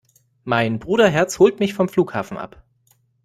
[0.45, 2.63] Mein Bruderherz holt mich vom Flughafen ab.